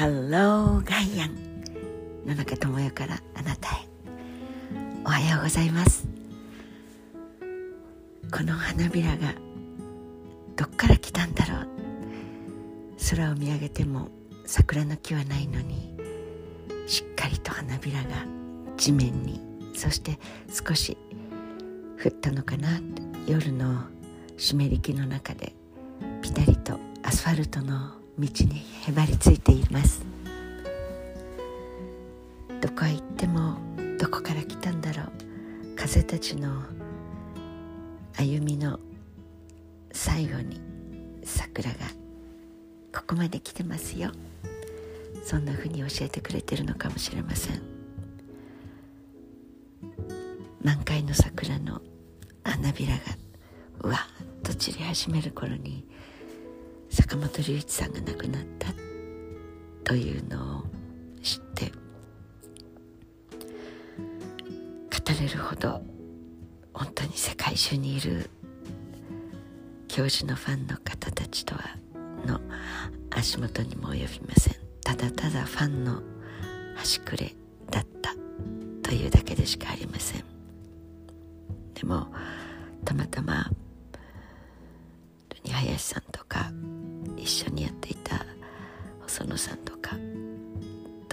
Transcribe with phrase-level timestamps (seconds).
[0.00, 1.36] ハローガイアン
[2.26, 3.86] 野中智代からあなたへ。
[5.04, 6.08] おはようございます。
[8.32, 9.34] この花びらが
[10.56, 11.68] どっから来たんだろう。
[13.10, 14.08] 空を見上げても
[14.46, 15.94] 桜の木はないのに
[16.86, 18.24] しっかりと花びらが
[18.78, 19.38] 地面に
[19.74, 20.96] そして少し
[22.02, 22.80] 降ったのかな
[23.26, 23.84] 夜の
[24.38, 25.52] 湿り気の中で
[26.22, 30.02] ピタリとアスファルトの道にへばりついています。
[32.60, 33.56] どこへ行っても
[33.98, 35.06] どこから来たんだろう。
[35.76, 36.62] 風たちの
[38.16, 38.78] 歩みの
[39.92, 40.60] 最後に
[41.24, 41.78] 桜が
[42.92, 44.10] ここまで来てますよ。
[45.24, 47.62] そんなふうに教えてくれてるのかもしれません。
[50.62, 51.80] 満開の桜の
[52.44, 53.00] 花びらが
[53.82, 55.86] うわっと散り始める頃に
[56.90, 58.68] 坂本龍一さんが亡くなった
[59.84, 60.62] というのを
[61.22, 61.72] 知って
[63.96, 65.82] 語れるほど
[66.74, 68.30] 本当に世界中にいる
[69.88, 71.76] 教授のファンの方たちとは
[72.26, 72.40] の
[73.10, 74.54] 足元にも及びません。
[74.84, 76.02] ただただファンの
[76.76, 77.34] 端くれ
[77.70, 78.14] だった
[78.82, 80.19] というだけでしかありません。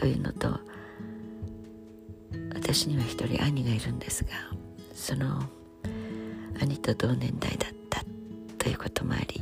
[0.07, 0.57] というのと
[2.55, 4.29] 私には一人兄がいるんですが
[4.95, 5.43] その
[6.61, 8.05] 兄と同年代だった
[8.57, 9.41] ということもあり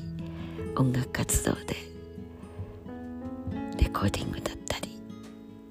[0.76, 1.76] 音楽活動で
[3.80, 5.00] レコーディングだったり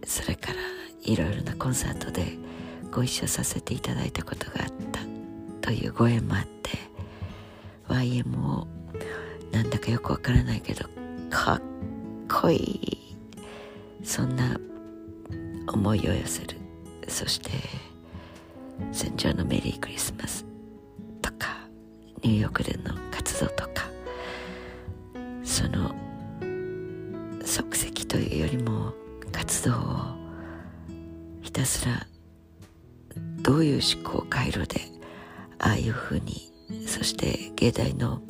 [0.05, 0.61] それから
[1.03, 2.39] いろいろなコンサートで
[2.93, 5.01] ご一緒させていただいたことがあった
[5.61, 6.71] というご縁もあって
[7.89, 8.65] YMO
[9.51, 10.85] なんだかよくわからないけど
[11.31, 11.63] かっ
[12.31, 13.17] こいい
[14.05, 14.57] そんな
[15.67, 16.57] 思いを寄せる。
[17.09, 17.51] そして
[18.93, 20.45] 「戦場のメリークリスマス」
[21.23, 21.69] とか
[22.23, 23.89] ニューヨークでの活動とか
[25.43, 25.95] その
[27.45, 28.93] 足跡というよりも
[29.31, 29.81] 活動を
[31.43, 32.07] ひたすら
[33.43, 34.81] どういう思考回路で
[35.59, 36.51] ああいうふうに
[36.87, 38.23] そして芸大の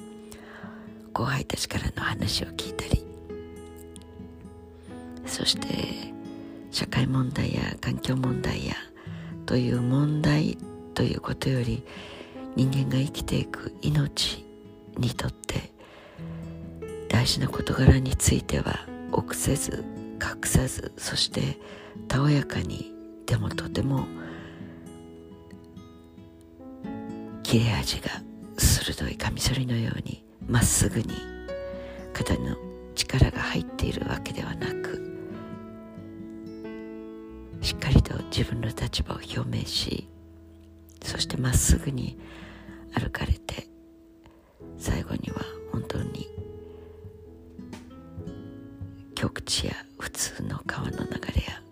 [1.12, 3.04] 後輩たちからの話を聞いたり
[5.26, 6.03] そして
[6.74, 8.74] 社会問題や環境問題や
[9.46, 10.58] という問題
[10.94, 11.84] ということより
[12.56, 14.44] 人間が生きていく命
[14.98, 15.70] にとって
[17.08, 18.80] 大事な事柄については
[19.12, 19.84] 臆せず
[20.20, 21.60] 隠さずそして
[22.08, 22.92] たおやかに
[23.24, 24.08] でもとても
[27.44, 28.10] 切れ味が
[28.58, 31.06] 鋭いカミソリのようにまっすぐに
[32.12, 32.56] 肩の
[32.96, 35.13] 力が入っているわけではなく
[37.64, 40.06] しっかりと自分の立場を表明し
[41.02, 42.18] そしてまっすぐに
[42.92, 43.66] 歩かれて
[44.76, 45.40] 最後には
[45.72, 46.28] 本当に
[49.14, 51.04] 極地や普通の川の流
[51.34, 51.62] れや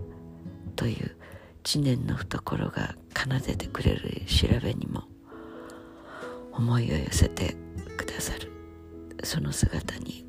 [0.77, 1.15] という
[1.63, 5.03] 知念の懐が奏でてくれる調べにも
[6.53, 7.55] 思いを寄せて
[7.99, 8.51] くださる
[9.23, 10.25] その姿に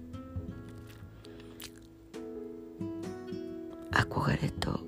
[3.93, 4.82] 憧れと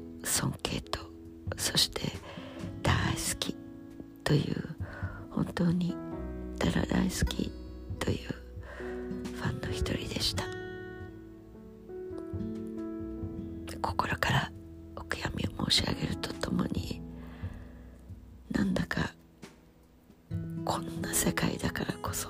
[4.25, 4.75] という
[5.29, 5.95] 本当に
[6.59, 7.51] ただ大好き
[7.99, 8.29] という
[9.35, 10.43] ファンの一人でした。
[13.81, 14.51] 心から
[14.95, 17.01] お悔やみを申し上げるとともに
[18.51, 19.11] なんだか
[20.65, 22.29] こんな世界だからこそ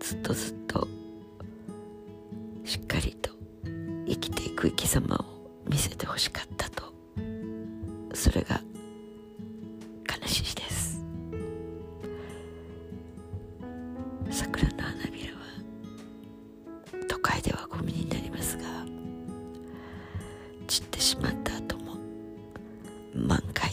[0.00, 0.88] ずっとずっと
[2.64, 3.30] しっかりと
[4.08, 5.39] 生きていく生き様を
[10.30, 11.04] しいです。
[14.30, 15.40] 桜の花びらは
[17.08, 18.62] 都会ではゴミになりますが
[20.68, 21.96] 散ってしまった後も
[23.14, 23.70] 満開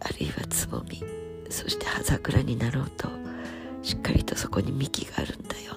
[0.00, 1.02] あるいはつぼみ
[1.50, 3.08] そして葉桜になろうと
[3.82, 5.76] しっかりとそこに幹があるんだよ。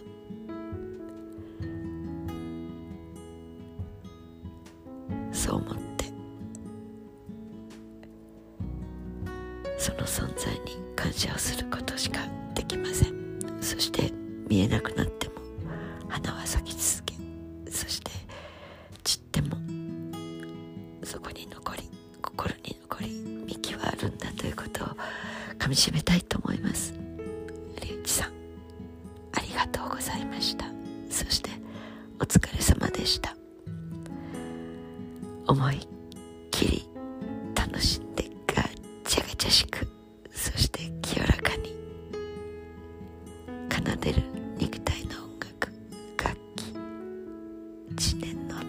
[5.34, 5.85] そう思って
[9.86, 12.22] その存在に感謝をすることしか
[12.56, 13.38] できません。
[13.62, 14.12] そして
[14.50, 15.36] 見えなくなっても
[16.10, 17.14] 花は咲き続け
[17.70, 18.10] そして
[19.04, 19.58] 散っても
[21.04, 21.84] そこに残り
[22.20, 23.10] 心に残り
[23.46, 24.88] 幹はあるんだということを
[25.60, 26.92] かみしめたいと思います。
[27.88, 28.32] 龍一さん
[29.34, 30.66] ありがとうございました。
[31.12, 31.52] そして
[32.20, 33.36] お疲れ様でした。
[35.46, 35.88] 思い
[44.06, 44.22] てる
[44.60, 45.74] 肉体の音楽
[46.24, 46.76] 楽器
[47.98, 48.64] 知念の音。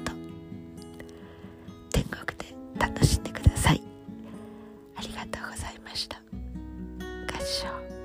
[1.92, 2.46] 天国で
[2.78, 3.82] 楽しんでください。
[4.94, 6.16] ありがとうございました。
[6.16, 7.95] 合唱。